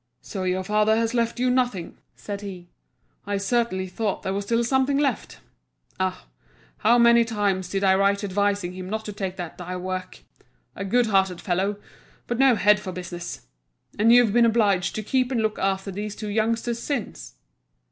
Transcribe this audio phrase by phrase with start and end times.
[0.23, 2.69] "So your father has left you nothing," said he.
[3.27, 5.41] "I certainly thought there was still something left.
[5.99, 6.25] Ah!
[6.79, 10.21] how many times did I write advising him not to take that dye work!
[10.75, 11.77] A good hearted fellow,
[12.25, 13.45] but no head for business!
[13.99, 17.35] And you've been obliged to keep and look after these two youngsters since?"